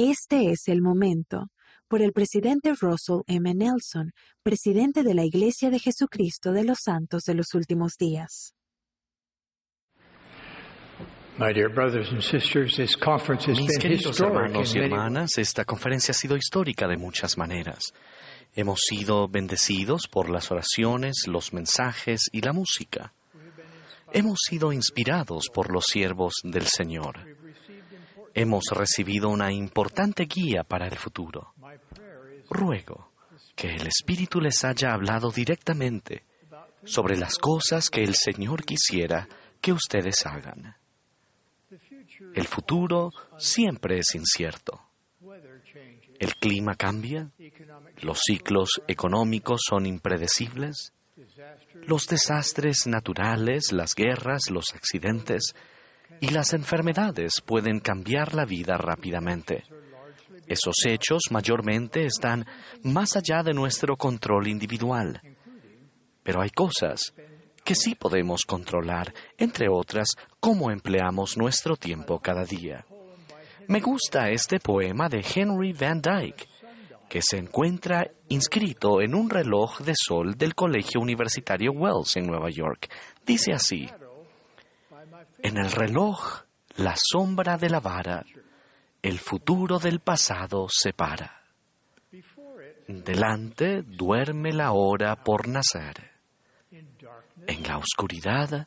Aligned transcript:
Este 0.00 0.52
es 0.52 0.68
el 0.68 0.80
momento 0.80 1.48
por 1.88 2.02
el 2.02 2.12
presidente 2.12 2.72
Russell 2.80 3.22
M. 3.26 3.52
Nelson, 3.52 4.12
presidente 4.44 5.02
de 5.02 5.12
la 5.12 5.24
Iglesia 5.24 5.70
de 5.70 5.80
Jesucristo 5.80 6.52
de 6.52 6.62
los 6.62 6.78
Santos 6.84 7.24
de 7.24 7.34
los 7.34 7.52
Últimos 7.52 7.94
Días. 7.98 8.54
Mis 13.48 13.78
queridos 13.80 14.20
hermanos 14.20 14.76
y 14.76 14.78
hermanas, 14.78 15.36
esta 15.36 15.64
conferencia 15.64 16.12
ha 16.12 16.14
sido 16.14 16.36
histórica 16.36 16.86
de 16.86 16.96
muchas 16.96 17.36
maneras. 17.36 17.92
Hemos 18.54 18.78
sido 18.82 19.26
bendecidos 19.26 20.06
por 20.06 20.30
las 20.30 20.52
oraciones, 20.52 21.26
los 21.26 21.52
mensajes 21.52 22.28
y 22.30 22.42
la 22.42 22.52
música. 22.52 23.14
Hemos 24.12 24.38
sido 24.48 24.72
inspirados 24.72 25.48
por 25.52 25.72
los 25.72 25.86
siervos 25.86 26.34
del 26.44 26.66
Señor. 26.66 27.37
Hemos 28.40 28.66
recibido 28.70 29.30
una 29.30 29.52
importante 29.52 30.26
guía 30.26 30.62
para 30.62 30.86
el 30.86 30.96
futuro. 30.96 31.54
Ruego 32.48 33.10
que 33.56 33.74
el 33.74 33.88
Espíritu 33.88 34.40
les 34.40 34.64
haya 34.64 34.92
hablado 34.92 35.32
directamente 35.32 36.22
sobre 36.84 37.16
las 37.16 37.36
cosas 37.36 37.90
que 37.90 38.04
el 38.04 38.14
Señor 38.14 38.64
quisiera 38.64 39.26
que 39.60 39.72
ustedes 39.72 40.24
hagan. 40.24 40.76
El 42.32 42.46
futuro 42.46 43.10
siempre 43.38 43.98
es 43.98 44.14
incierto. 44.14 44.82
El 46.20 46.36
clima 46.36 46.76
cambia, 46.76 47.32
los 48.02 48.20
ciclos 48.24 48.68
económicos 48.86 49.62
son 49.68 49.84
impredecibles, 49.84 50.92
los 51.74 52.06
desastres 52.06 52.86
naturales, 52.86 53.72
las 53.72 53.96
guerras, 53.96 54.42
los 54.48 54.66
accidentes 54.76 55.56
y 56.20 56.30
las 56.30 56.52
enfermedades 56.52 57.40
pueden 57.44 57.80
cambiar 57.80 58.34
la 58.34 58.44
vida 58.44 58.76
rápidamente. 58.76 59.64
Esos 60.46 60.76
hechos 60.86 61.22
mayormente 61.30 62.06
están 62.06 62.46
más 62.82 63.16
allá 63.16 63.42
de 63.42 63.52
nuestro 63.52 63.96
control 63.96 64.48
individual. 64.48 65.20
Pero 66.22 66.40
hay 66.40 66.50
cosas 66.50 67.12
que 67.64 67.74
sí 67.74 67.94
podemos 67.94 68.42
controlar, 68.46 69.12
entre 69.36 69.68
otras, 69.68 70.08
cómo 70.40 70.70
empleamos 70.70 71.36
nuestro 71.36 71.76
tiempo 71.76 72.18
cada 72.18 72.44
día. 72.44 72.86
Me 73.66 73.80
gusta 73.80 74.30
este 74.30 74.58
poema 74.58 75.10
de 75.10 75.22
Henry 75.22 75.74
Van 75.74 76.00
Dyke, 76.00 76.48
que 77.08 77.20
se 77.22 77.36
encuentra 77.36 78.10
inscrito 78.28 79.02
en 79.02 79.14
un 79.14 79.28
reloj 79.28 79.80
de 79.80 79.92
sol 79.94 80.34
del 80.36 80.54
Colegio 80.54 81.00
Universitario 81.00 81.72
Wells 81.72 82.16
en 82.16 82.26
Nueva 82.26 82.48
York. 82.50 82.88
Dice 83.26 83.52
así, 83.52 83.88
en 85.38 85.56
el 85.56 85.70
reloj, 85.70 86.42
la 86.76 86.94
sombra 86.96 87.56
de 87.56 87.70
la 87.70 87.80
vara, 87.80 88.24
el 89.02 89.18
futuro 89.18 89.78
del 89.78 90.00
pasado 90.00 90.66
separa. 90.68 91.42
Delante 92.86 93.82
duerme 93.82 94.52
la 94.52 94.72
hora 94.72 95.16
por 95.16 95.46
nacer. 95.46 96.10
En 96.70 97.62
la 97.62 97.78
oscuridad, 97.78 98.66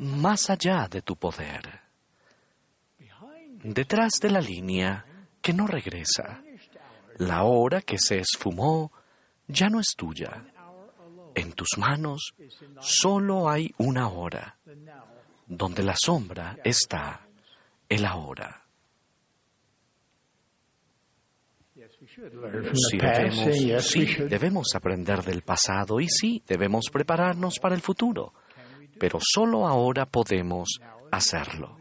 más 0.00 0.50
allá 0.50 0.88
de 0.88 1.02
tu 1.02 1.16
poder. 1.16 1.80
Detrás 3.62 4.14
de 4.20 4.30
la 4.30 4.40
línea 4.40 5.04
que 5.40 5.52
no 5.52 5.66
regresa, 5.66 6.42
la 7.18 7.44
hora 7.44 7.80
que 7.80 7.98
se 7.98 8.18
esfumó 8.18 8.92
ya 9.46 9.68
no 9.68 9.80
es 9.80 9.94
tuya. 9.96 10.44
En 11.34 11.52
tus 11.52 11.76
manos 11.76 12.34
solo 12.80 13.48
hay 13.48 13.72
una 13.78 14.08
hora 14.08 14.56
donde 15.46 15.82
la 15.82 15.94
sombra 15.96 16.58
está 16.64 17.26
el 17.88 18.04
ahora. 18.04 18.62
Sí 22.74 22.98
debemos, 22.98 23.86
sí, 23.86 24.06
debemos 24.28 24.66
aprender 24.74 25.22
del 25.22 25.42
pasado 25.42 26.00
y 26.00 26.08
sí, 26.08 26.42
debemos 26.46 26.86
prepararnos 26.92 27.58
para 27.58 27.74
el 27.74 27.80
futuro, 27.80 28.34
pero 28.98 29.18
solo 29.20 29.66
ahora 29.66 30.06
podemos 30.06 30.80
hacerlo. 31.12 31.78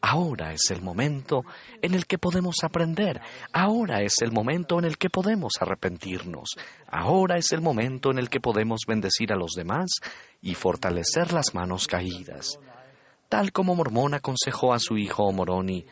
Ahora 0.00 0.52
es 0.52 0.70
el 0.70 0.82
momento 0.82 1.44
en 1.82 1.94
el 1.94 2.06
que 2.06 2.18
podemos 2.18 2.56
aprender. 2.62 3.20
Ahora 3.52 4.02
es 4.02 4.20
el 4.20 4.30
momento 4.30 4.78
en 4.78 4.84
el 4.84 4.98
que 4.98 5.10
podemos 5.10 5.54
arrepentirnos. 5.60 6.50
Ahora 6.86 7.38
es 7.38 7.50
el 7.52 7.60
momento 7.60 8.10
en 8.10 8.18
el 8.18 8.28
que 8.28 8.40
podemos 8.40 8.82
bendecir 8.86 9.32
a 9.32 9.36
los 9.36 9.52
demás 9.52 9.96
y 10.40 10.54
fortalecer 10.54 11.32
las 11.32 11.54
manos 11.54 11.88
caídas 11.88 12.58
tal 13.28 13.52
como 13.52 13.74
Mormón 13.74 14.14
aconsejó 14.14 14.72
a 14.72 14.78
su 14.78 14.96
hijo 14.96 15.30
Moroni, 15.32 15.84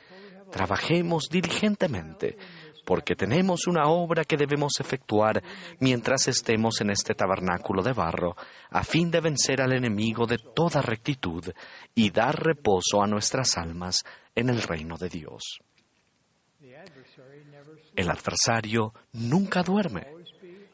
trabajemos 0.51 1.29
diligentemente, 1.31 2.37
porque 2.85 3.17
tenemos 3.17 3.67
una 3.67 3.89
obra 3.89 4.25
que 4.25 4.37
debemos 4.37 4.75
efectuar 4.79 5.43
mientras 5.81 6.29
estemos 6.29 6.81
en 6.81 6.91
este 6.91 7.15
tabernáculo 7.15 7.83
de 7.83 7.93
barro, 7.93 8.37
a 8.71 8.85
fin 8.85 9.11
de 9.11 9.21
vencer 9.21 9.61
al 9.61 9.73
enemigo 9.73 10.27
de 10.27 10.39
toda 10.39 10.83
rectitud 10.83 11.45
y 11.95 12.11
dar 12.11 12.43
reposo 12.43 13.03
a 13.03 13.07
nuestras 13.07 13.57
almas 13.57 14.05
en 14.35 14.51
el 14.51 14.63
reino 14.63 14.97
de 14.97 15.09
Dios. 15.09 15.61
El 17.97 18.11
adversario 18.11 18.93
nunca 19.13 19.63
duerme 19.63 20.07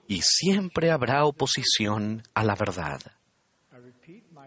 y 0.09 0.20
siempre 0.22 0.91
habrá 0.91 1.25
oposición 1.25 2.22
a 2.34 2.43
la 2.44 2.54
verdad 2.54 3.00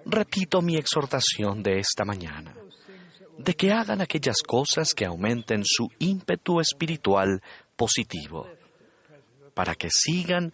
repito 0.06 0.62
mi 0.62 0.78
exhortación 0.78 1.64
de 1.64 1.80
esta 1.80 2.06
mañana, 2.06 2.56
de 3.38 3.54
que 3.54 3.72
hagan 3.72 4.02
aquellas 4.02 4.42
cosas 4.42 4.94
que 4.94 5.06
aumenten 5.06 5.64
su 5.66 5.90
ímpetu 6.00 6.60
espiritual 6.60 7.42
positivo, 7.76 8.48
para 9.54 9.76
que 9.76 9.90
sigan 9.90 10.54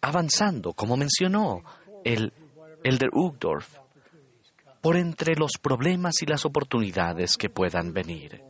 avanzando, 0.00 0.72
como 0.72 0.96
mencionó 0.96 1.62
el 2.04 2.32
Elder 2.82 3.10
Uchtdorf, 3.12 3.78
por 4.80 4.96
entre 4.96 5.34
los 5.34 5.52
problemas 5.60 6.20
y 6.20 6.26
las 6.26 6.44
oportunidades 6.44 7.38
que 7.38 7.48
puedan 7.48 7.94
venir. 7.94 8.42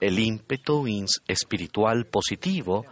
El 0.00 0.18
ímpetu 0.18 0.84
espiritual 1.26 2.04
positivo 2.04 2.84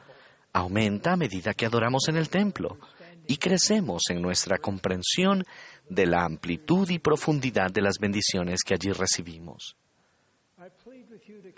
aumenta 0.55 1.13
a 1.13 1.17
medida 1.17 1.53
que 1.53 1.67
adoramos 1.67 2.09
en 2.09 2.17
el 2.17 2.31
templo 2.31 2.79
y 3.27 3.37
crecemos 3.37 4.05
en 4.09 4.23
nuestra 4.23 4.57
comprensión 4.59 5.45
de 5.89 6.07
la 6.07 6.25
amplitud 6.25 6.89
y 6.91 6.99
profundidad 6.99 7.71
de 7.71 7.83
las 7.83 7.99
bendiciones 7.99 8.61
que 8.65 8.75
allí 8.75 8.93
recibimos. 8.93 9.77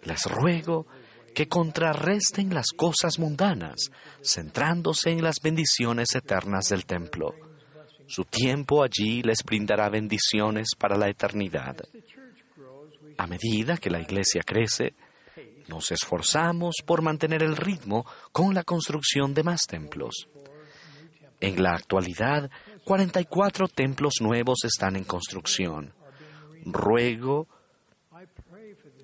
Les 0.04 0.24
ruego 0.24 0.86
que 1.34 1.48
contrarresten 1.48 2.54
las 2.54 2.68
cosas 2.74 3.18
mundanas, 3.18 3.90
centrándose 4.22 5.10
en 5.10 5.22
las 5.22 5.36
bendiciones 5.42 6.14
eternas 6.14 6.68
del 6.70 6.86
templo. 6.86 7.34
Su 8.06 8.24
tiempo 8.24 8.82
allí 8.82 9.22
les 9.22 9.42
brindará 9.44 9.90
bendiciones 9.90 10.68
para 10.78 10.96
la 10.96 11.08
eternidad. 11.08 11.76
A 13.18 13.26
medida 13.26 13.76
que 13.76 13.90
la 13.90 14.00
iglesia 14.00 14.42
crece, 14.44 14.94
nos 15.68 15.90
esforzamos 15.90 16.76
por 16.84 17.02
mantener 17.02 17.42
el 17.42 17.56
ritmo 17.56 18.06
con 18.32 18.54
la 18.54 18.62
construcción 18.62 19.34
de 19.34 19.42
más 19.42 19.66
templos. 19.66 20.28
En 21.40 21.62
la 21.62 21.72
actualidad, 21.72 22.50
44 22.86 23.66
templos 23.66 24.20
nuevos 24.20 24.58
están 24.62 24.94
en 24.94 25.02
construcción. 25.02 25.92
Ruego 26.64 27.48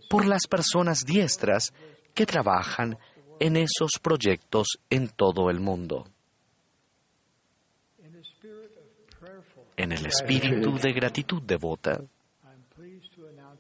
por 0.09 0.25
las 0.25 0.47
personas 0.47 1.01
diestras 1.05 1.75
que 2.15 2.25
trabajan 2.25 2.97
en 3.41 3.57
esos 3.57 3.99
proyectos 4.01 4.79
en 4.89 5.09
todo 5.09 5.51
el 5.51 5.59
mundo. 5.59 6.07
En 9.77 9.91
el 9.91 10.07
espíritu 10.07 10.79
de 10.79 10.93
gratitud 10.93 11.43
devota, 11.43 12.01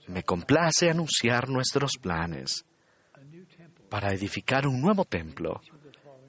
me 0.06 0.22
complace 0.22 0.88
anunciar 0.88 1.48
nuestros 1.48 1.98
planes 2.00 2.64
para 3.88 4.12
edificar 4.12 4.66
un 4.66 4.80
nuevo 4.80 5.04
templo 5.04 5.60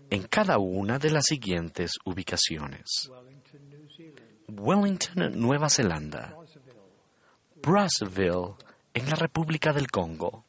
en 0.09 0.23
cada 0.23 0.57
una 0.57 0.99
de 0.99 1.09
las 1.09 1.25
siguientes 1.25 1.93
ubicaciones. 2.05 3.09
Wellington, 4.47 5.39
Nueva 5.39 5.69
Zelanda, 5.69 6.35
Brazzaville, 7.61 8.55
en 8.93 9.09
la 9.09 9.15
República 9.15 9.73
del 9.73 9.89
Congo, 9.89 10.45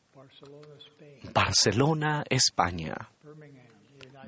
Barcelona, 1.33 2.25
España, 2.29 2.95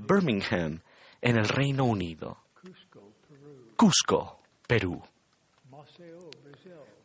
Birmingham, 0.01 0.81
en 1.21 1.37
el 1.37 1.49
Reino 1.49 1.85
Unido, 1.85 2.39
Cusco, 3.77 4.41
Perú, 4.67 5.03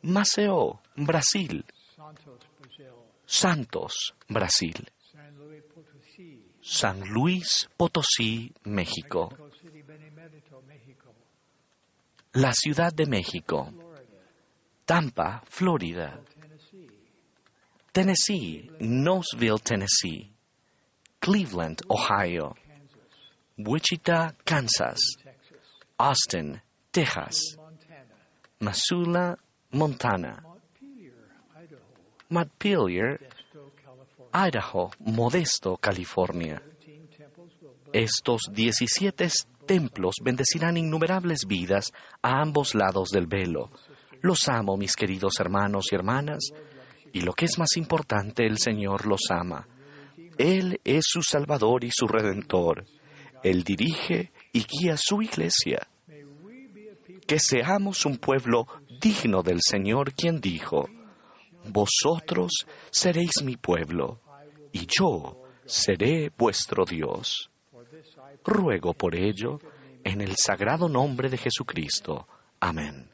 Maceo, 0.04 0.82
Brasil, 0.96 1.66
Santos, 3.26 4.14
Brasil, 4.28 4.92
San 6.63 7.02
Luis 7.13 7.68
Potosí, 7.75 8.54
México, 8.66 9.30
la 12.34 12.54
Ciudad 12.54 12.94
de 12.94 13.06
México, 13.08 13.74
Tampa, 14.86 15.42
Florida, 15.48 16.19
Tennessee, 17.92 18.69
Knoxville, 18.80 19.60
Tennessee, 19.60 20.31
Cleveland, 21.19 21.81
Ohio, 21.90 22.56
Wichita, 23.58 24.34
Kansas, 24.46 25.00
Austin, 26.00 26.62
Texas, 26.92 27.58
Missoula, 28.60 29.38
Montana, 29.72 30.44
Montpelier, 32.30 33.19
Idaho, 34.33 34.92
Modesto, 35.00 35.78
California. 35.78 36.62
Estos 37.92 38.44
17 38.51 39.28
templos 39.66 40.16
bendecirán 40.24 40.78
innumerables 40.78 41.45
vidas 41.45 41.92
a 42.22 42.42
ambos 42.42 42.74
lados 42.74 43.10
del 43.10 43.28
velo. 43.28 43.69
Los 44.22 44.48
amo, 44.48 44.78
mis 44.78 44.95
queridos 44.95 45.33
hermanos 45.39 45.88
y 45.92 45.95
hermanas, 45.95 46.51
y 47.12 47.22
lo 47.22 47.33
que 47.33 47.45
es 47.45 47.60
más 47.60 47.75
importante, 47.75 48.45
el 48.45 48.57
Señor 48.57 49.06
los 49.06 49.30
ama. 49.30 49.68
Él 50.38 50.80
es 50.86 51.04
su 51.07 51.22
Salvador 51.22 51.84
y 51.84 51.92
su 51.92 52.07
Redentor. 52.07 52.86
Él 53.44 53.63
dirige 53.63 54.31
y 54.54 54.66
guía 54.66 54.95
su 54.98 55.22
iglesia. 55.22 55.88
Que 57.27 57.39
seamos 57.39 58.06
un 58.06 58.18
pueblo 58.18 58.66
digno 59.01 59.44
del 59.44 59.60
Señor 59.62 60.13
quien 60.13 60.39
dijo, 60.39 60.88
Vosotros 61.72 62.52
seréis 62.90 63.32
mi 63.44 63.56
pueblo, 63.58 64.20
y 64.72 64.88
yo 64.88 65.44
seré 65.66 66.32
vuestro 66.38 66.86
Dios. 66.86 67.50
Ruego 68.44 68.94
por 68.94 69.16
ello 69.16 69.60
en 70.04 70.22
el 70.22 70.36
sagrado 70.36 70.90
nombre 70.90 71.30
de 71.30 71.38
Jesucristo. 71.38 72.28
Amén. 72.60 73.11